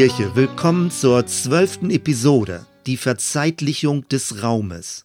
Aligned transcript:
Kirche, 0.00 0.34
willkommen 0.34 0.90
zur 0.90 1.26
zwölften 1.26 1.90
Episode, 1.90 2.64
die 2.86 2.96
Verzeitlichung 2.96 4.08
des 4.08 4.42
Raumes. 4.42 5.04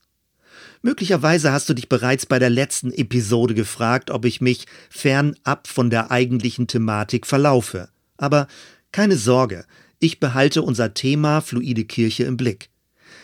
Möglicherweise 0.84 1.52
hast 1.52 1.68
du 1.68 1.74
dich 1.74 1.90
bereits 1.90 2.26
bei 2.26 2.40
der 2.40 2.50
letzten 2.50 2.94
Episode 2.94 3.56
gefragt, 3.56 4.10
ob 4.10 4.24
ich 4.24 4.40
mich 4.40 4.68
fernab 4.90 5.68
von 5.68 5.90
der 5.90 6.12
eigentlichen 6.12 6.68
Thematik 6.68 7.28
verlaufe. 7.28 7.90
Aber 8.16 8.48
keine 8.94 9.18
Sorge, 9.18 9.66
ich 10.00 10.22
behalte 10.22 10.62
unser 10.62 10.94
Thema 10.94 11.42
Fluide 11.42 11.84
Kirche 11.84 12.24
im 12.24 12.38
Blick. 12.38 12.70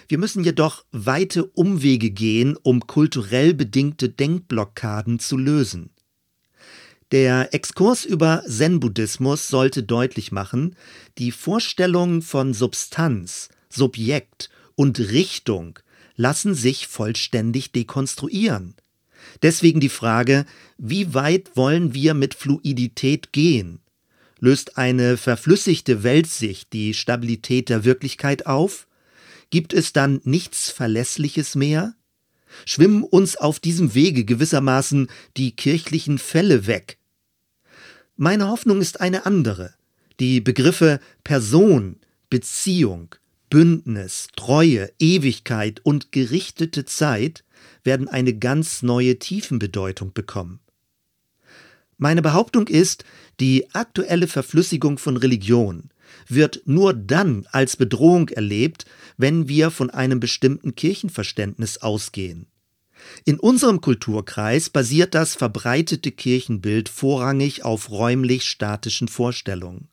Wir 0.10 0.18
müssen 0.18 0.44
jedoch 0.44 0.84
weite 0.92 1.46
Umwege 1.46 2.12
gehen, 2.12 2.58
um 2.62 2.86
kulturell 2.86 3.54
bedingte 3.54 4.10
Denkblockaden 4.10 5.20
zu 5.20 5.38
lösen. 5.38 5.92
Der 7.12 7.54
Exkurs 7.54 8.06
über 8.06 8.42
Zen-Buddhismus 8.48 9.50
sollte 9.50 9.84
deutlich 9.84 10.32
machen, 10.32 10.78
die 11.18 11.34
Vorstellungen 11.34 12.22
von 12.22 12.54
Substanz, 12.54 13.50
Subjekt 13.68 14.50
und 14.76 14.98
Richtung 14.98 15.78
lassen 16.16 16.56
sich 16.56 16.88
vollständig 16.88 17.74
dekonstruieren. 17.74 18.76
Deswegen 19.42 19.82
die 19.82 19.90
Frage, 19.90 20.46
wie 20.78 21.14
weit 21.14 21.52
wollen 21.56 21.94
wir 21.94 22.14
mit 22.14 22.34
Fluidität 22.34 23.34
gehen? 23.34 23.82
Löst 24.40 24.78
eine 24.78 25.18
verflüssigte 25.18 26.04
Weltsicht 26.04 26.72
die 26.72 26.94
Stabilität 26.94 27.68
der 27.68 27.84
Wirklichkeit 27.84 28.46
auf? 28.46 28.88
Gibt 29.50 29.74
es 29.74 29.92
dann 29.92 30.22
nichts 30.24 30.70
Verlässliches 30.70 31.56
mehr? 31.56 31.94
Schwimmen 32.66 33.04
uns 33.04 33.36
auf 33.36 33.60
diesem 33.60 33.96
Wege 33.96 34.24
gewissermaßen 34.24 35.08
die 35.36 35.56
kirchlichen 35.56 36.18
Fälle 36.18 36.68
weg, 36.68 36.98
meine 38.22 38.50
Hoffnung 38.50 38.82
ist 38.82 39.02
eine 39.02 39.26
andere. 39.26 39.74
Die 40.20 40.42
Begriffe 40.42 41.00
Person, 41.24 41.96
Beziehung, 42.30 43.16
Bündnis, 43.50 44.28
Treue, 44.36 44.92
Ewigkeit 45.00 45.82
und 45.84 46.12
gerichtete 46.12 46.86
Zeit 46.86 47.44
werden 47.84 48.08
eine 48.08 48.38
ganz 48.38 48.84
neue 48.84 49.18
Tiefenbedeutung 49.18 50.14
bekommen. 50.14 50.60
Meine 51.98 52.22
Behauptung 52.22 52.68
ist, 52.68 53.06
die 53.40 53.74
aktuelle 53.74 54.28
Verflüssigung 54.28 55.00
von 55.00 55.18
Religion 55.18 55.90
wird 56.28 56.62
nur 56.66 56.94
dann 56.94 57.48
als 57.52 57.76
Bedrohung 57.76 58.30
erlebt, 58.30 58.86
wenn 59.18 59.48
wir 59.48 59.72
von 59.72 59.90
einem 59.90 60.20
bestimmten 60.20 60.76
Kirchenverständnis 60.76 61.80
ausgehen. 61.80 62.51
In 63.26 63.40
unserem 63.40 63.82
Kulturkreis 63.82 64.70
basiert 64.70 65.16
das 65.16 65.36
verbreitete 65.36 66.12
Kirchenbild 66.12 66.90
vorrangig 66.90 67.64
auf 67.64 67.90
räumlich 67.90 68.44
statischen 68.44 69.08
Vorstellungen. 69.08 69.88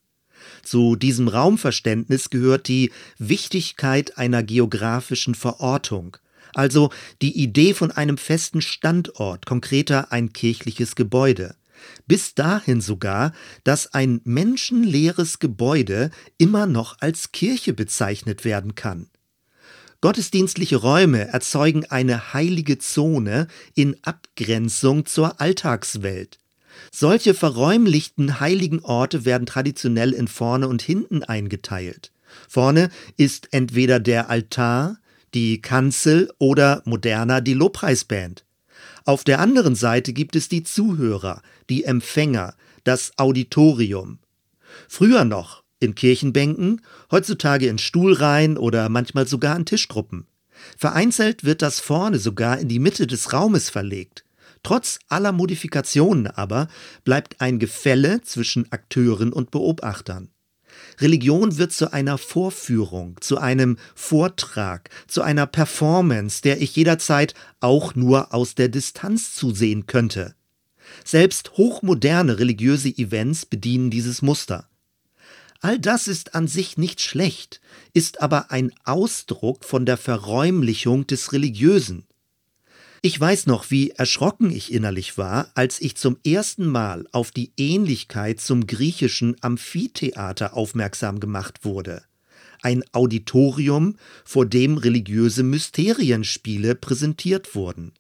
Zu 0.63 0.97
diesem 0.97 1.29
Raumverständnis 1.29 2.31
gehört 2.31 2.69
die 2.69 2.93
Wichtigkeit 3.19 4.19
einer 4.19 4.43
geografischen 4.43 5.35
Verortung, 5.35 6.17
also 6.55 6.91
die 7.23 7.37
Idee 7.39 7.75
von 7.75 7.91
einem 7.91 8.19
festen 8.19 8.61
Standort, 8.61 9.47
konkreter 9.47 10.13
ein 10.13 10.33
kirchliches 10.33 10.95
Gebäude. 10.95 11.55
Bis 12.07 12.35
dahin 12.35 12.81
sogar, 12.81 13.33
dass 13.65 13.95
ein 13.95 14.21
menschenleeres 14.25 15.39
Gebäude 15.39 16.11
immer 16.37 16.67
noch 16.67 16.97
als 17.01 17.33
Kirche 17.33 17.73
bezeichnet 17.73 18.45
werden 18.45 18.75
kann. 18.75 19.09
Gottesdienstliche 20.01 20.77
Räume 20.77 21.27
erzeugen 21.27 21.85
eine 21.87 22.33
heilige 22.33 22.79
Zone 22.79 23.49
in 23.75 23.97
Abgrenzung 24.03 25.07
zur 25.07 25.41
Alltagswelt. 25.41 26.39
Solche 26.93 27.35
verräumlichten 27.35 28.39
heiligen 28.39 28.85
Orte 28.85 29.25
werden 29.25 29.47
traditionell 29.47 30.13
in 30.13 30.29
vorne 30.29 30.69
und 30.69 30.83
hinten 30.83 31.25
eingeteilt. 31.25 32.13
Vorne 32.49 32.91
ist 33.17 33.49
entweder 33.51 33.99
der 33.99 34.31
Altar, 34.31 34.99
die 35.35 35.61
Kanzel 35.61 36.31
oder 36.39 36.81
moderner 36.85 37.41
die 37.41 37.55
Lobpreisband. 37.55 38.45
Auf 39.05 39.25
der 39.25 39.41
anderen 39.41 39.75
Seite 39.75 40.13
gibt 40.13 40.37
es 40.37 40.49
die 40.49 40.63
Zuhörer, 40.63 41.43
die 41.69 41.83
Empfänger, 41.83 42.55
das 42.85 43.13
Auditorium. 43.17 44.21
Früher 44.87 45.25
noch 45.25 45.65
in 45.81 45.95
Kirchenbänken, 45.95 46.83
heutzutage 47.11 47.69
in 47.69 47.79
Stuhlreihen 47.79 48.57
oder 48.57 48.89
manchmal 48.89 49.27
sogar 49.27 49.57
in 49.57 49.65
Tischgruppen. 49.65 50.27
Vereinzelt 50.77 51.45
wird 51.45 51.63
das 51.63 51.81
vorne 51.81 52.19
sogar 52.19 52.59
in 52.59 52.69
die 52.69 52.81
Mitte 52.81 53.07
des 53.07 53.33
Raumes 53.33 53.71
verlegt. 53.71 54.25
Trotz 54.63 54.99
aller 55.09 55.33
Modifikationen 55.33 56.27
aber 56.27 56.69
bleibt 57.05 57.41
ein 57.41 57.59
Gefälle 57.59 58.23
zwischen 58.23 58.71
Akteuren 58.73 59.33
und 59.33 59.51
Beobachtern. 59.51 60.31
Religion 61.01 61.59
wird 61.59 61.73
zu 61.73 61.93
einer 61.93 62.19
Vorführung, 62.19 63.17
zu 63.21 63.39
einem 63.39 63.79
Vortrag, 63.95 64.91
zu 65.07 65.23
einer 65.23 65.47
Performance, 65.47 66.43
der 66.43 66.61
ich 66.61 66.75
jederzeit 66.77 67.35
auch 67.61 67.95
nur 67.95 68.35
aus 68.35 68.55
der 68.55 68.69
Distanz 68.69 69.35
zusehen 69.35 69.87
könnte. 69.87 70.35
Selbst 71.05 71.53
hochmoderne 71.57 72.39
religiöse 72.39 72.89
Events 72.89 73.47
bedienen 73.47 73.91
dieses 73.91 74.23
Muster. 74.23 74.69
All 75.61 75.79
das 75.79 76.07
ist 76.07 76.35
an 76.35 76.47
sich 76.47 76.79
nicht 76.79 77.01
schlecht, 77.01 77.61
ist 77.93 78.21
aber 78.23 78.53
ein 78.53 78.73
Ausdruck 78.85 79.65
von 79.65 79.87
der 79.87 79.97
Verräumlichung 79.97 81.07
des 81.07 81.33
Religiösen. 81.33 82.07
Ich 83.03 83.19
weiß 83.19 83.47
noch, 83.47 83.71
wie 83.71 83.91
erschrocken 83.91 84.51
ich 84.51 84.73
innerlich 84.73 85.19
war, 85.19 85.51
als 85.55 85.81
ich 85.81 85.97
zum 85.97 86.17
ersten 86.25 86.67
Mal 86.67 87.07
auf 87.13 87.31
die 87.31 87.53
Ähnlichkeit 87.57 88.41
zum 88.41 88.67
griechischen 88.67 89.37
Amphitheater 89.41 90.55
aufmerksam 90.55 91.21
gemacht 91.21 91.65
wurde. 91.65 92.03
Ein 92.61 92.83
Auditorium, 92.93 93.97
vor 94.25 94.47
dem 94.47 94.79
religiöse 94.79 95.45
Mysterienspiele 95.45 96.75
präsentiert 96.75 97.55
wurden. 97.55 97.93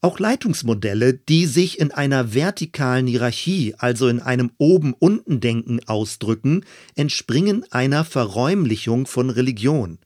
Auch 0.00 0.20
Leitungsmodelle, 0.20 1.14
die 1.14 1.46
sich 1.46 1.80
in 1.80 1.90
einer 1.90 2.32
vertikalen 2.32 3.08
Hierarchie, 3.08 3.74
also 3.78 4.06
in 4.06 4.20
einem 4.20 4.52
Oben-Unten-Denken 4.56 5.80
ausdrücken, 5.88 6.64
entspringen 6.94 7.64
einer 7.72 8.04
Verräumlichung 8.04 9.06
von 9.06 9.28
Religion. 9.28 9.98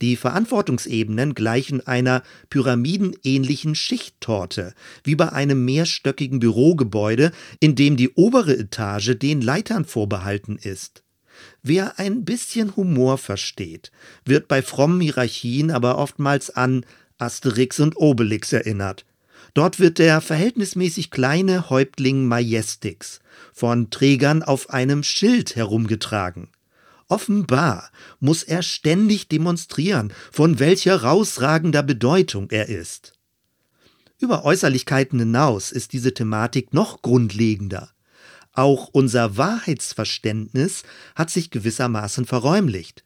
Die 0.00 0.14
Verantwortungsebenen 0.14 1.34
gleichen 1.34 1.84
einer 1.84 2.22
pyramidenähnlichen 2.50 3.74
Schichttorte, 3.74 4.74
wie 5.02 5.16
bei 5.16 5.32
einem 5.32 5.64
mehrstöckigen 5.64 6.38
Bürogebäude, 6.38 7.32
in 7.58 7.74
dem 7.74 7.96
die 7.96 8.10
obere 8.10 8.56
Etage 8.56 9.18
den 9.18 9.40
Leitern 9.40 9.86
vorbehalten 9.86 10.56
ist. 10.56 11.02
Wer 11.64 11.98
ein 11.98 12.24
bisschen 12.24 12.76
Humor 12.76 13.18
versteht, 13.18 13.90
wird 14.24 14.46
bei 14.46 14.62
frommen 14.62 15.00
Hierarchien 15.00 15.72
aber 15.72 15.98
oftmals 15.98 16.50
an 16.50 16.86
Asterix 17.18 17.80
und 17.80 17.96
Obelix 17.96 18.52
erinnert. 18.52 19.04
Dort 19.56 19.80
wird 19.80 19.98
der 19.98 20.20
verhältnismäßig 20.20 21.10
kleine 21.10 21.70
Häuptling 21.70 22.26
Majestix 22.26 23.20
von 23.54 23.88
Trägern 23.88 24.42
auf 24.42 24.68
einem 24.68 25.02
Schild 25.02 25.56
herumgetragen. 25.56 26.50
Offenbar 27.08 27.90
muss 28.20 28.42
er 28.42 28.60
ständig 28.60 29.28
demonstrieren, 29.28 30.12
von 30.30 30.58
welcher 30.58 31.02
rausragender 31.02 31.82
Bedeutung 31.82 32.50
er 32.50 32.68
ist. 32.68 33.14
Über 34.18 34.44
Äußerlichkeiten 34.44 35.20
hinaus 35.20 35.72
ist 35.72 35.94
diese 35.94 36.12
Thematik 36.12 36.74
noch 36.74 37.00
grundlegender. 37.00 37.92
Auch 38.52 38.90
unser 38.92 39.38
Wahrheitsverständnis 39.38 40.82
hat 41.14 41.30
sich 41.30 41.50
gewissermaßen 41.50 42.26
verräumlicht. 42.26 43.04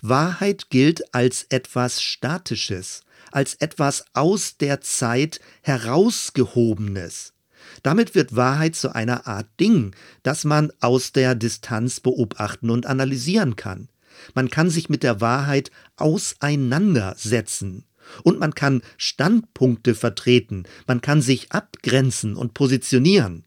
Wahrheit 0.00 0.70
gilt 0.70 1.14
als 1.14 1.44
etwas 1.50 2.00
Statisches, 2.00 3.02
als 3.32 3.54
etwas 3.54 4.04
aus 4.12 4.56
der 4.56 4.80
Zeit 4.80 5.40
herausgehobenes. 5.62 7.34
Damit 7.82 8.14
wird 8.14 8.36
Wahrheit 8.36 8.76
zu 8.76 8.94
einer 8.94 9.26
Art 9.26 9.48
Ding, 9.58 9.94
das 10.22 10.44
man 10.44 10.72
aus 10.80 11.12
der 11.12 11.34
Distanz 11.34 12.00
beobachten 12.00 12.70
und 12.70 12.86
analysieren 12.86 13.56
kann. 13.56 13.88
Man 14.34 14.50
kann 14.50 14.70
sich 14.70 14.88
mit 14.88 15.02
der 15.02 15.20
Wahrheit 15.20 15.70
auseinandersetzen. 15.96 17.84
Und 18.22 18.40
man 18.40 18.54
kann 18.54 18.82
Standpunkte 18.96 19.94
vertreten, 19.94 20.64
man 20.86 21.00
kann 21.00 21.22
sich 21.22 21.52
abgrenzen 21.52 22.34
und 22.34 22.54
positionieren. 22.54 23.44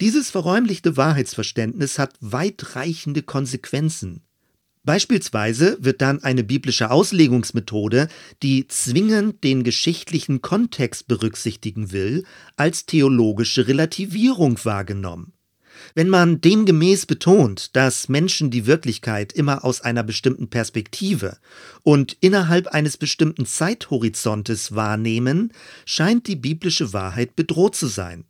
Dieses 0.00 0.30
verräumlichte 0.30 0.96
Wahrheitsverständnis 0.96 1.98
hat 1.98 2.14
weitreichende 2.20 3.22
Konsequenzen. 3.22 4.22
Beispielsweise 4.84 5.78
wird 5.80 6.02
dann 6.02 6.22
eine 6.22 6.44
biblische 6.44 6.90
Auslegungsmethode, 6.90 8.08
die 8.42 8.68
zwingend 8.68 9.42
den 9.42 9.64
geschichtlichen 9.64 10.42
Kontext 10.42 11.08
berücksichtigen 11.08 11.90
will, 11.90 12.24
als 12.56 12.84
theologische 12.84 13.66
Relativierung 13.66 14.62
wahrgenommen. 14.64 15.32
Wenn 15.94 16.08
man 16.08 16.40
demgemäß 16.40 17.06
betont, 17.06 17.74
dass 17.74 18.08
Menschen 18.08 18.50
die 18.50 18.66
Wirklichkeit 18.66 19.32
immer 19.32 19.64
aus 19.64 19.80
einer 19.80 20.02
bestimmten 20.02 20.48
Perspektive 20.48 21.38
und 21.82 22.16
innerhalb 22.20 22.68
eines 22.68 22.96
bestimmten 22.96 23.46
Zeithorizontes 23.46 24.74
wahrnehmen, 24.74 25.52
scheint 25.84 26.26
die 26.26 26.36
biblische 26.36 26.92
Wahrheit 26.92 27.36
bedroht 27.36 27.74
zu 27.74 27.86
sein. 27.86 28.24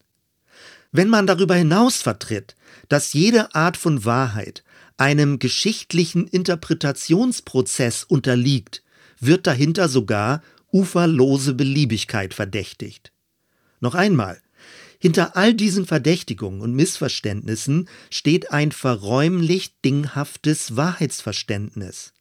Wenn 0.93 1.09
man 1.09 1.27
darüber 1.27 1.56
hinaus 1.56 1.97
vertritt, 1.97 2.55
dass 2.89 3.12
jede 3.12 3.55
Art 3.55 3.77
von 3.77 4.05
Wahrheit 4.05 4.62
einem 4.96 5.38
geschichtlichen 5.38 6.26
Interpretationsprozess 6.26 8.05
unterliegt, 8.05 8.82
wird 9.20 9.46
dahinter 9.46 9.88
sogar 9.88 10.43
uferlose 10.73 11.55
Beliebigkeit 11.55 12.35
verdächtigt. 12.35 13.12
Noch 13.81 13.94
einmal, 13.94 14.41
hinter 14.99 15.37
all 15.37 15.55
diesen 15.55 15.87
Verdächtigungen 15.87 16.61
und 16.61 16.75
Missverständnissen 16.75 17.88
steht 18.11 18.52
ein 18.52 18.73
verräumlich 18.73 19.81
dinghaftes 19.82 20.76
Wahrheitsverständnis. 20.76 22.14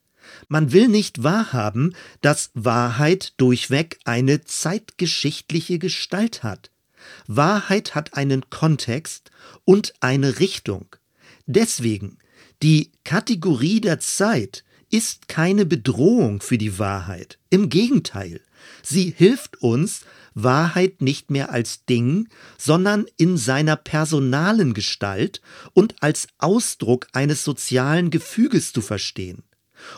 Man 0.47 0.71
will 0.71 0.87
nicht 0.87 1.23
wahrhaben, 1.23 1.95
dass 2.21 2.51
Wahrheit 2.53 3.33
durchweg 3.37 3.99
eine 4.05 4.43
zeitgeschichtliche 4.43 5.79
Gestalt 5.79 6.43
hat. 6.43 6.71
Wahrheit 7.27 7.95
hat 7.95 8.15
einen 8.15 8.49
Kontext 8.49 9.31
und 9.65 9.93
eine 9.99 10.39
Richtung. 10.39 10.95
Deswegen, 11.45 12.17
die 12.61 12.91
Kategorie 13.03 13.81
der 13.81 13.99
Zeit 13.99 14.63
ist 14.89 15.27
keine 15.27 15.65
Bedrohung 15.65 16.41
für 16.41 16.57
die 16.57 16.77
Wahrheit. 16.77 17.39
Im 17.49 17.69
Gegenteil, 17.69 18.41
sie 18.83 19.13
hilft 19.15 19.61
uns, 19.61 20.01
Wahrheit 20.35 21.01
nicht 21.01 21.31
mehr 21.31 21.51
als 21.51 21.85
Ding, 21.85 22.27
sondern 22.57 23.05
in 23.17 23.37
seiner 23.37 23.75
personalen 23.75 24.73
Gestalt 24.73 25.41
und 25.73 25.95
als 26.01 26.27
Ausdruck 26.37 27.07
eines 27.13 27.43
sozialen 27.43 28.09
Gefüges 28.09 28.71
zu 28.71 28.81
verstehen. 28.81 29.43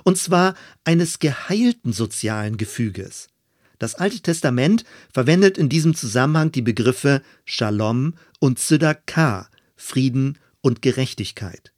Und 0.03 0.17
zwar 0.17 0.55
eines 0.83 1.19
geheilten 1.19 1.93
sozialen 1.93 2.57
Gefüges. 2.57 3.27
Das 3.79 3.95
Alte 3.95 4.21
Testament 4.21 4.85
verwendet 5.11 5.57
in 5.57 5.69
diesem 5.69 5.95
Zusammenhang 5.95 6.51
die 6.51 6.61
Begriffe 6.61 7.21
Shalom 7.43 8.15
und 8.39 8.59
Tzedakah, 8.59 9.49
Frieden 9.75 10.37
und 10.61 10.81
Gerechtigkeit. 10.81 11.74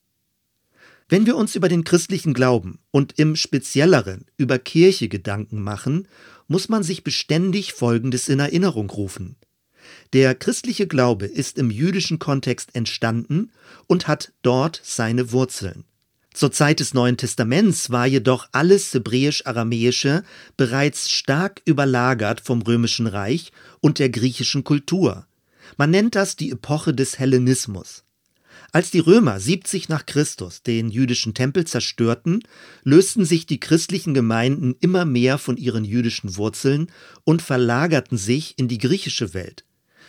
Wenn 1.10 1.26
wir 1.26 1.38
uns 1.38 1.56
über 1.56 1.70
den 1.70 1.86
christlichen 1.86 2.34
Glauben 2.34 2.80
und 2.92 3.18
im 3.18 3.38
Spezielleren 3.38 4.26
über 4.36 4.60
Kirche 4.60 5.08
Gedanken 5.08 5.62
machen, 5.62 6.08
muss 6.48 6.68
man 6.68 6.84
sich 6.84 7.04
beständig 7.04 7.72
Folgendes 7.72 8.28
in 8.28 8.40
Erinnerung 8.40 8.90
rufen. 8.90 9.38
Der 10.12 10.36
christliche 10.36 10.86
Glaube 10.86 11.26
ist 11.26 11.58
im 11.58 11.72
jüdischen 11.72 12.20
Kontext 12.20 12.76
entstanden 12.76 13.52
und 13.88 14.10
hat 14.10 14.34
dort 14.42 14.82
seine 14.84 15.32
Wurzeln. 15.32 15.86
Zur 16.34 16.52
Zeit 16.52 16.82
des 16.82 16.94
Neuen 16.94 17.16
Testaments 17.18 17.90
war 17.90 18.06
jedoch 18.06 18.50
alles 18.52 18.94
Hebräisch-Aramäische 18.94 20.24
bereits 20.58 21.10
stark 21.10 21.62
überlagert 21.66 22.42
vom 22.42 22.62
Römischen 22.62 23.08
Reich 23.08 23.52
und 23.80 23.98
der 23.98 24.10
griechischen 24.10 24.66
Kultur. 24.66 25.26
Man 25.78 25.90
nennt 25.90 26.16
das 26.16 26.36
die 26.36 26.52
Epoche 26.52 26.94
des 26.94 27.18
Hellenismus. 27.18 28.04
Als 28.72 28.92
die 28.92 29.00
Römer 29.00 29.40
70 29.40 29.88
nach 29.88 30.06
Christus 30.06 30.62
den 30.62 30.90
jüdischen 30.90 31.34
Tempel 31.34 31.66
zerstörten, 31.66 32.44
lösten 32.84 33.24
sich 33.24 33.46
die 33.46 33.60
christlichen 33.60 34.14
Gemeinden 34.14 34.76
immer 34.82 35.06
mehr 35.06 35.38
von 35.38 35.58
ihren 35.58 35.86
jüdischen 35.86 36.36
Wurzeln 36.36 36.92
und 37.24 37.42
verlagerten 37.42 38.18
sich 38.18 38.56
in 38.58 38.68
die 38.68 38.78
griechische 38.78 39.34
Welt. 39.34 39.64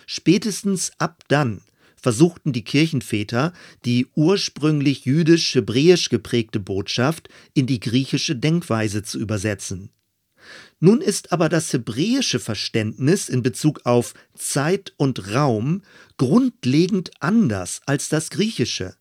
Spätestens 0.07 0.93
ab 0.99 1.23
dann 1.29 1.61
versuchten 2.01 2.53
die 2.53 2.65
Kirchenväter, 2.65 3.53
die 3.85 4.07
ursprünglich 4.15 5.05
jüdisch-hebräisch 5.05 6.09
geprägte 6.09 6.61
Botschaft 6.61 7.29
in 7.55 7.67
die 7.67 7.81
griechische 7.81 8.37
Denkweise 8.37 9.03
zu 9.03 9.19
übersetzen. 9.19 9.91
Nun 10.81 11.01
ist 11.01 11.33
aber 11.33 11.49
das 11.49 11.73
hebräische 11.73 12.39
Verständnis 12.39 13.29
in 13.29 13.43
Bezug 13.43 13.81
auf 13.85 14.15
Zeit 14.35 14.93
und 14.97 15.35
Raum 15.35 15.83
grundlegend 16.17 17.11
anders 17.21 17.81
als 17.87 18.09
das 18.09 18.31
griechische. 18.31 18.95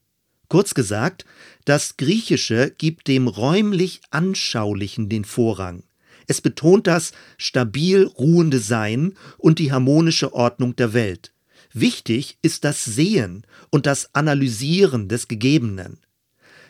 Kurz 0.49 0.73
gesagt, 0.73 1.25
das 1.65 1.97
Griechische 1.97 2.73
gibt 2.77 3.07
dem 3.07 3.27
räumlich 3.27 4.01
Anschaulichen 4.11 5.09
den 5.09 5.25
Vorrang. 5.25 5.83
Es 6.27 6.41
betont 6.41 6.87
das 6.87 7.11
stabil 7.37 8.03
ruhende 8.03 8.59
Sein 8.59 9.13
und 9.37 9.59
die 9.59 9.71
harmonische 9.71 10.33
Ordnung 10.33 10.75
der 10.75 10.93
Welt. 10.93 11.33
Wichtig 11.73 12.37
ist 12.41 12.63
das 12.63 12.83
Sehen 12.83 13.45
und 13.69 13.85
das 13.85 14.13
Analysieren 14.15 15.09
des 15.09 15.27
Gegebenen. 15.27 15.99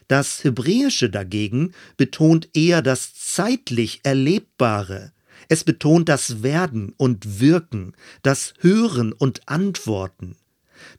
Das 0.08 0.44
Hebräische 0.44 1.10
dagegen 1.10 1.74
betont 1.98 2.50
eher 2.54 2.82
das 2.82 3.14
zeitlich 3.14 4.02
Erlebbare. 4.04 5.12
Es 5.50 5.64
betont 5.64 6.10
das 6.10 6.44
Werden 6.44 6.94
und 6.98 7.40
Wirken, 7.40 7.94
das 8.24 8.54
Hören 8.60 9.14
und 9.14 9.48
Antworten. 9.48 10.36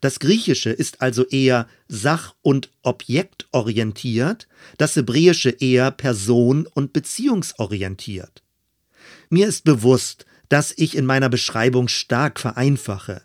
Das 0.01 0.19
Griechische 0.19 0.69
ist 0.69 1.01
also 1.01 1.25
eher 1.25 1.67
sach- 1.87 2.35
und 2.41 2.69
objektorientiert, 2.81 4.47
das 4.77 4.95
Hebräische 4.95 5.49
eher 5.49 5.91
person- 5.91 6.67
und 6.67 6.93
beziehungsorientiert. 6.93 8.43
Mir 9.29 9.47
ist 9.47 9.63
bewusst, 9.63 10.25
dass 10.49 10.73
ich 10.75 10.97
in 10.97 11.05
meiner 11.05 11.29
Beschreibung 11.29 11.87
stark 11.87 12.39
vereinfache. 12.39 13.21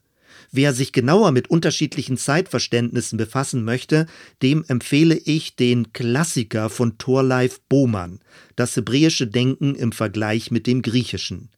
Wer 0.56 0.72
sich 0.72 0.92
genauer 0.92 1.32
mit 1.32 1.50
unterschiedlichen 1.50 2.16
Zeitverständnissen 2.16 3.18
befassen 3.18 3.64
möchte, 3.64 4.06
dem 4.40 4.64
empfehle 4.68 5.16
ich 5.16 5.56
den 5.56 5.92
Klassiker 5.92 6.70
von 6.70 6.96
Thorleif 6.96 7.60
Bohmann, 7.68 8.20
das 8.54 8.76
hebräische 8.76 9.26
Denken 9.26 9.74
im 9.74 9.90
Vergleich 9.90 10.52
mit 10.52 10.68
dem 10.68 10.82
griechischen. 10.82 11.50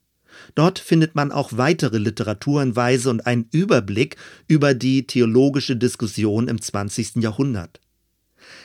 Dort 0.55 0.79
findet 0.79 1.13
man 1.13 1.31
auch 1.31 1.51
weitere 1.53 1.99
Literaturenweise 1.99 3.11
und 3.11 3.27
einen 3.27 3.47
Überblick 3.51 4.15
über 4.47 4.73
die 4.73 5.05
theologische 5.05 5.75
Diskussion 5.75 6.47
im 6.47 6.59
20. 6.59 7.17
Jahrhundert. 7.17 7.79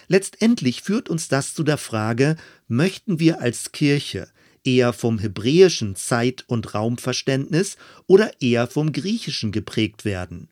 Letztendlich 0.09 0.81
führt 0.81 1.11
uns 1.11 1.29
das 1.29 1.53
zu 1.53 1.63
der 1.63 1.77
Frage, 1.77 2.37
möchten 2.69 3.21
wir 3.21 3.43
als 3.43 3.73
Kirche 3.73 4.29
eher 4.65 4.93
vom 4.93 5.19
hebräischen 5.19 5.97
Zeit- 5.97 6.45
und 6.47 6.75
Raumverständnis 6.75 7.77
oder 8.07 8.41
eher 8.41 8.67
vom 8.67 8.93
griechischen 8.93 9.53
geprägt 9.53 10.05
werden? 10.05 10.49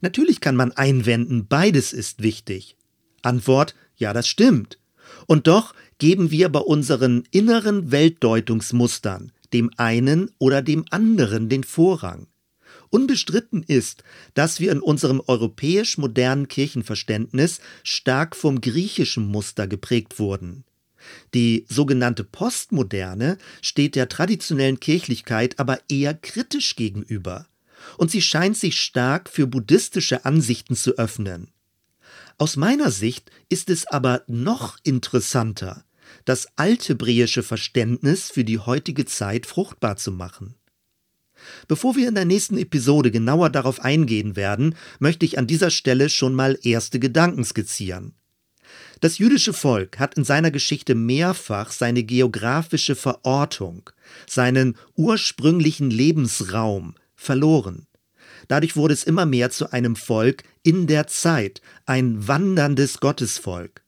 Natürlich 0.00 0.40
kann 0.40 0.56
man 0.56 0.72
einwenden, 0.72 1.46
beides 1.46 1.92
ist 1.92 2.22
wichtig. 2.22 2.76
Antwort, 3.22 3.74
ja, 3.96 4.12
das 4.12 4.28
stimmt. 4.28 4.78
Und 5.26 5.46
doch 5.46 5.74
geben 5.98 6.30
wir 6.30 6.48
bei 6.48 6.60
unseren 6.60 7.24
inneren 7.30 7.90
Weltdeutungsmustern 7.90 9.32
dem 9.54 9.70
einen 9.76 10.30
oder 10.38 10.60
dem 10.60 10.84
anderen 10.90 11.48
den 11.48 11.64
Vorrang. 11.64 12.26
Unbestritten 12.90 13.62
ist, 13.62 14.02
dass 14.34 14.60
wir 14.60 14.70
in 14.72 14.80
unserem 14.80 15.22
europäisch 15.26 15.96
modernen 15.96 16.48
Kirchenverständnis 16.48 17.60
stark 17.82 18.36
vom 18.36 18.60
griechischen 18.60 19.26
Muster 19.26 19.66
geprägt 19.66 20.18
wurden. 20.18 20.64
Die 21.34 21.66
sogenannte 21.68 22.24
Postmoderne 22.24 23.38
steht 23.62 23.94
der 23.94 24.08
traditionellen 24.08 24.80
Kirchlichkeit 24.80 25.58
aber 25.58 25.78
eher 25.88 26.14
kritisch 26.14 26.76
gegenüber, 26.76 27.46
und 27.98 28.10
sie 28.10 28.22
scheint 28.22 28.56
sich 28.56 28.80
stark 28.80 29.28
für 29.28 29.46
buddhistische 29.46 30.24
Ansichten 30.24 30.76
zu 30.76 30.96
öffnen. 30.96 31.50
Aus 32.38 32.56
meiner 32.56 32.90
Sicht 32.90 33.30
ist 33.48 33.70
es 33.70 33.86
aber 33.86 34.22
noch 34.26 34.78
interessanter, 34.82 35.84
das 36.24 36.48
althebräische 36.56 37.42
Verständnis 37.42 38.30
für 38.30 38.44
die 38.44 38.58
heutige 38.58 39.04
Zeit 39.04 39.46
fruchtbar 39.46 39.96
zu 39.96 40.10
machen. 40.10 40.54
Bevor 41.68 41.96
wir 41.96 42.08
in 42.08 42.14
der 42.14 42.24
nächsten 42.24 42.56
Episode 42.56 43.10
genauer 43.10 43.50
darauf 43.50 43.80
eingehen 43.80 44.36
werden, 44.36 44.74
möchte 44.98 45.26
ich 45.26 45.38
an 45.38 45.46
dieser 45.46 45.70
Stelle 45.70 46.08
schon 46.08 46.34
mal 46.34 46.58
erste 46.62 46.98
Gedanken 46.98 47.44
skizzieren. 47.44 48.14
Das 49.04 49.18
jüdische 49.18 49.52
Volk 49.52 49.98
hat 49.98 50.14
in 50.14 50.24
seiner 50.24 50.50
Geschichte 50.50 50.94
mehrfach 50.94 51.72
seine 51.72 52.04
geografische 52.04 52.96
Verortung, 52.96 53.90
seinen 54.26 54.78
ursprünglichen 54.96 55.90
Lebensraum 55.90 56.94
verloren. 57.14 57.86
Dadurch 58.48 58.76
wurde 58.76 58.94
es 58.94 59.04
immer 59.04 59.26
mehr 59.26 59.50
zu 59.50 59.70
einem 59.70 59.94
Volk 59.94 60.44
in 60.62 60.86
der 60.86 61.06
Zeit, 61.06 61.60
ein 61.84 62.26
wanderndes 62.26 62.98
Gottesvolk. 62.98 63.82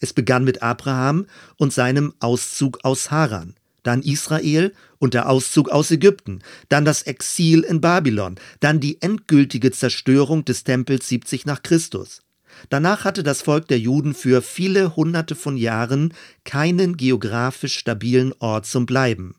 Es 0.00 0.14
begann 0.14 0.42
mit 0.42 0.62
Abraham 0.62 1.26
und 1.58 1.74
seinem 1.74 2.14
Auszug 2.20 2.82
aus 2.82 3.10
Haran, 3.10 3.56
dann 3.82 4.00
Israel 4.00 4.72
und 4.98 5.12
der 5.12 5.28
Auszug 5.28 5.68
aus 5.68 5.90
Ägypten, 5.90 6.38
dann 6.70 6.86
das 6.86 7.02
Exil 7.02 7.60
in 7.60 7.82
Babylon, 7.82 8.36
dann 8.60 8.80
die 8.80 9.02
endgültige 9.02 9.70
Zerstörung 9.70 10.46
des 10.46 10.64
Tempels 10.64 11.10
70 11.10 11.44
nach 11.44 11.62
Christus. 11.62 12.22
Danach 12.68 13.04
hatte 13.04 13.22
das 13.22 13.42
Volk 13.42 13.68
der 13.68 13.78
Juden 13.78 14.14
für 14.14 14.42
viele 14.42 14.96
hunderte 14.96 15.34
von 15.34 15.56
Jahren 15.56 16.14
keinen 16.44 16.96
geografisch 16.96 17.76
stabilen 17.78 18.32
Ort 18.38 18.66
zum 18.66 18.86
Bleiben. 18.86 19.36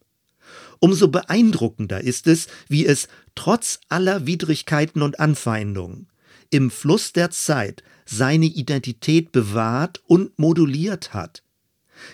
Umso 0.80 1.08
beeindruckender 1.08 2.02
ist 2.02 2.28
es, 2.28 2.48
wie 2.68 2.86
es 2.86 3.08
trotz 3.36 3.80
aller 3.90 4.26
Widrigkeiten 4.26 5.02
und 5.02 5.20
Anfeindungen 5.20 6.08
im 6.54 6.70
Fluss 6.70 7.14
der 7.14 7.32
Zeit 7.32 7.84
seine 8.06 8.46
Identität 8.46 9.32
bewahrt 9.32 10.02
und 10.06 10.38
moduliert 10.38 11.14
hat. 11.14 11.44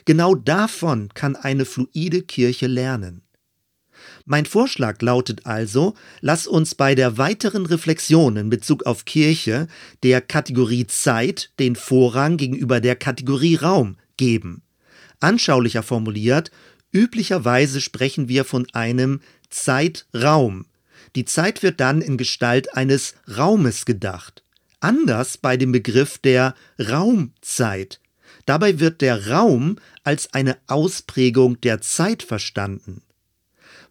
Genau 0.05 0.33
davon 0.35 1.09
kann 1.13 1.35
eine 1.35 1.65
fluide 1.65 2.21
Kirche 2.21 2.67
lernen. 2.67 3.23
Mein 4.31 4.45
Vorschlag 4.45 5.01
lautet 5.01 5.47
also, 5.47 5.95
lass 6.21 6.45
uns 6.45 6.75
bei 6.75 6.93
der 6.93 7.17
weiteren 7.17 7.65
Reflexion 7.65 8.37
in 8.37 8.51
Bezug 8.51 8.85
auf 8.85 9.05
Kirche 9.05 9.67
der 10.03 10.21
Kategorie 10.21 10.85
Zeit 10.85 11.49
den 11.57 11.75
Vorrang 11.75 12.37
gegenüber 12.37 12.79
der 12.79 12.95
Kategorie 12.95 13.55
Raum 13.55 13.97
geben. 14.17 14.61
Anschaulicher 15.19 15.81
formuliert, 15.81 16.51
üblicherweise 16.91 17.81
sprechen 17.81 18.29
wir 18.29 18.45
von 18.45 18.67
einem 18.71 19.21
Zeitraum. 19.49 20.67
Die 21.15 21.25
Zeit 21.25 21.63
wird 21.63 21.79
dann 21.79 21.99
in 21.99 22.15
Gestalt 22.15 22.75
eines 22.75 23.15
Raumes 23.35 23.85
gedacht. 23.85 24.43
Anders 24.79 25.39
bei 25.39 25.57
dem 25.57 25.71
Begriff 25.71 26.19
der 26.19 26.53
Raumzeit. 26.77 27.99
Dabei 28.45 28.79
wird 28.79 29.01
der 29.01 29.31
Raum 29.31 29.77
als 30.03 30.35
eine 30.35 30.55
Ausprägung 30.67 31.59
der 31.61 31.81
Zeit 31.81 32.21
verstanden. 32.21 33.01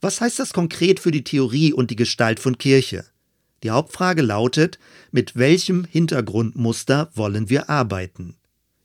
Was 0.01 0.21
heißt 0.21 0.39
das 0.39 0.53
konkret 0.53 1.01
für 1.01 1.11
die 1.11 1.25
Theorie 1.25 1.73
und 1.73 1.91
die 1.91 1.97
Gestalt 1.97 2.39
von 2.41 2.59
Kirche? 2.59 3.05
Die 3.63 3.71
Hauptfrage 3.71 4.23
lautet, 4.23 4.79
mit 5.11 5.37
welchem 5.37 5.85
Hintergrundmuster 5.85 7.11
wollen 7.15 7.51
wir 7.51 7.69
arbeiten? 7.69 8.37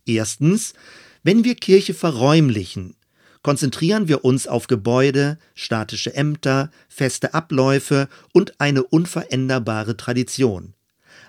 Erstens, 0.05 0.73
wenn 1.21 1.43
wir 1.43 1.55
Kirche 1.55 1.93
verräumlichen, 1.93 2.95
konzentrieren 3.43 4.07
wir 4.07 4.25
uns 4.25 4.47
auf 4.47 4.67
Gebäude, 4.67 5.37
statische 5.53 6.15
Ämter, 6.15 6.71
feste 6.89 7.33
Abläufe 7.33 8.09
und 8.31 8.59
eine 8.59 8.83
unveränderbare 8.83 9.95
Tradition. 9.95 10.73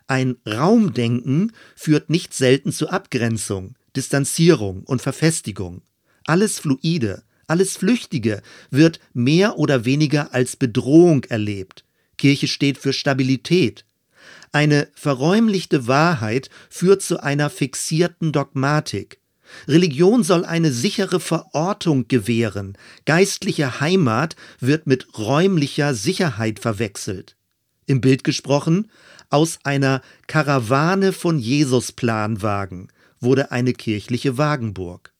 Ein 0.06 0.36
Raumdenken 0.46 1.52
führt 1.76 2.08
nicht 2.08 2.32
selten 2.32 2.72
zu 2.72 2.88
Abgrenzung, 2.88 3.74
Distanzierung 3.96 4.84
und 4.84 5.02
Verfestigung. 5.02 5.82
Alles 6.26 6.58
Fluide, 6.58 7.22
alles 7.46 7.76
Flüchtige 7.76 8.42
wird 8.70 9.00
mehr 9.12 9.58
oder 9.58 9.84
weniger 9.84 10.32
als 10.34 10.56
Bedrohung 10.56 11.24
erlebt. 11.24 11.84
Kirche 12.16 12.48
steht 12.48 12.78
für 12.78 12.92
Stabilität. 12.92 13.84
Eine 14.52 14.88
verräumlichte 14.94 15.86
Wahrheit 15.86 16.48
führt 16.70 17.02
zu 17.02 17.22
einer 17.22 17.50
fixierten 17.50 18.32
Dogmatik. 18.32 19.18
Religion 19.68 20.22
soll 20.22 20.44
eine 20.44 20.72
sichere 20.72 21.20
Verortung 21.20 22.08
gewähren. 22.08 22.76
Geistliche 23.04 23.80
Heimat 23.80 24.36
wird 24.60 24.86
mit 24.86 25.18
räumlicher 25.18 25.94
Sicherheit 25.94 26.58
verwechselt. 26.58 27.36
Im 27.86 28.00
Bild 28.00 28.24
gesprochen, 28.24 28.90
aus 29.30 29.58
einer 29.64 30.00
Karawane 30.26 31.12
von 31.12 31.38
Jesus-Planwagen 31.38 32.88
wurde 33.20 33.50
eine 33.50 33.72
kirchliche 33.72 34.38
Wagenburg. 34.38 35.13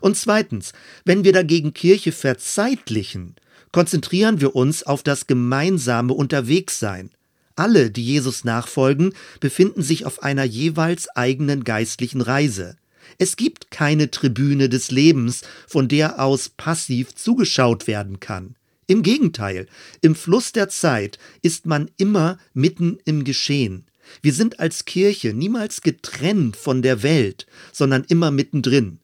Und 0.00 0.16
zweitens, 0.16 0.72
wenn 1.04 1.24
wir 1.24 1.32
dagegen 1.32 1.74
Kirche 1.74 2.12
verzeitlichen, 2.12 3.36
konzentrieren 3.72 4.40
wir 4.40 4.54
uns 4.54 4.84
auf 4.84 5.02
das 5.02 5.26
gemeinsame 5.26 6.12
Unterwegssein. 6.12 7.10
Alle, 7.56 7.90
die 7.90 8.04
Jesus 8.04 8.44
nachfolgen, 8.44 9.14
befinden 9.40 9.82
sich 9.82 10.06
auf 10.06 10.22
einer 10.22 10.44
jeweils 10.44 11.08
eigenen 11.08 11.64
geistlichen 11.64 12.20
Reise. 12.20 12.76
Es 13.18 13.36
gibt 13.36 13.70
keine 13.70 14.10
Tribüne 14.10 14.68
des 14.68 14.90
Lebens, 14.90 15.42
von 15.66 15.88
der 15.88 16.20
aus 16.20 16.48
passiv 16.48 17.14
zugeschaut 17.14 17.86
werden 17.86 18.20
kann. 18.20 18.56
Im 18.86 19.02
Gegenteil, 19.02 19.66
im 20.02 20.14
Fluss 20.14 20.52
der 20.52 20.68
Zeit 20.68 21.18
ist 21.42 21.66
man 21.66 21.90
immer 21.96 22.38
mitten 22.52 22.98
im 23.04 23.24
Geschehen. 23.24 23.86
Wir 24.20 24.32
sind 24.32 24.60
als 24.60 24.84
Kirche 24.84 25.32
niemals 25.32 25.80
getrennt 25.80 26.56
von 26.56 26.82
der 26.82 27.02
Welt, 27.02 27.46
sondern 27.72 28.04
immer 28.04 28.30
mittendrin. 28.30 28.98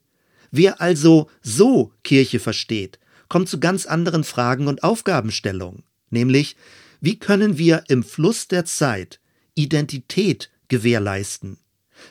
Wer 0.51 0.81
also 0.81 1.29
so 1.41 1.93
Kirche 2.03 2.39
versteht, 2.39 2.99
kommt 3.29 3.47
zu 3.47 3.59
ganz 3.59 3.85
anderen 3.85 4.25
Fragen 4.25 4.67
und 4.67 4.83
Aufgabenstellungen, 4.83 5.83
nämlich 6.09 6.57
wie 6.99 7.17
können 7.17 7.57
wir 7.57 7.85
im 7.87 8.03
Fluss 8.03 8.47
der 8.47 8.65
Zeit 8.65 9.19
Identität 9.55 10.51
gewährleisten? 10.67 11.57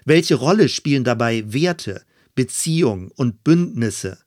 Welche 0.04 0.36
Rolle 0.36 0.68
spielen 0.68 1.04
dabei 1.04 1.44
Werte, 1.52 2.02
Beziehungen 2.34 3.10
und 3.14 3.44
Bündnisse? 3.44 4.18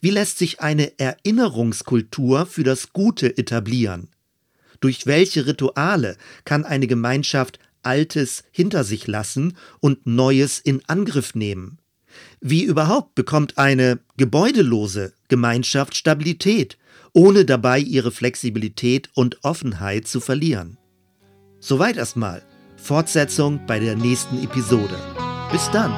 Wie 0.00 0.10
lässt 0.10 0.38
sich 0.38 0.60
eine 0.60 0.98
Erinnerungskultur 0.98 2.46
für 2.46 2.64
das 2.64 2.92
Gute 2.92 3.38
etablieren? 3.38 4.08
Durch 4.80 5.06
welche 5.06 5.46
Rituale 5.46 6.16
kann 6.44 6.64
eine 6.64 6.86
Gemeinschaft 6.86 7.58
Altes 7.82 8.44
hinter 8.50 8.82
sich 8.82 9.06
lassen 9.06 9.56
und 9.80 10.06
Neues 10.06 10.58
in 10.58 10.82
Angriff 10.88 11.34
nehmen? 11.34 11.78
Wie 12.46 12.62
überhaupt 12.62 13.14
bekommt 13.14 13.56
eine 13.56 14.00
gebäudelose 14.18 15.14
Gemeinschaft 15.28 15.96
Stabilität, 15.96 16.76
ohne 17.14 17.46
dabei 17.46 17.78
ihre 17.78 18.10
Flexibilität 18.10 19.08
und 19.14 19.42
Offenheit 19.44 20.06
zu 20.06 20.20
verlieren? 20.20 20.76
Soweit 21.58 21.96
erstmal. 21.96 22.42
Fortsetzung 22.76 23.60
bei 23.66 23.80
der 23.80 23.96
nächsten 23.96 24.44
Episode. 24.44 24.98
Bis 25.50 25.70
dann. 25.70 25.90